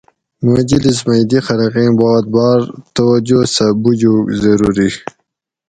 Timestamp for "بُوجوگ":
3.81-4.25